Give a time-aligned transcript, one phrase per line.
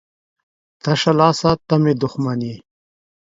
[0.83, 2.55] تشه لاسه ته مې دښمن یې